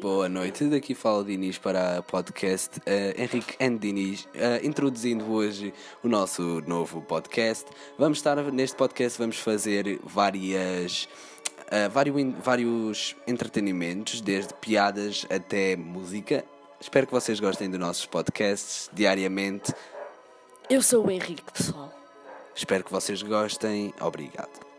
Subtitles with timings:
[0.00, 5.30] Boa noite, daqui fala o Diniz para o podcast uh, Henrique and Diniz, uh, introduzindo
[5.30, 7.66] hoje o nosso novo podcast.
[7.98, 11.06] Vamos estar neste podcast, vamos fazer várias.
[11.66, 16.46] Uh, vários, vários entretenimentos, desde piadas até música.
[16.80, 19.74] Espero que vocês gostem dos nossos podcasts diariamente.
[20.70, 21.92] Eu sou o Henrique, pessoal.
[22.54, 23.92] Espero que vocês gostem.
[24.00, 24.69] Obrigado.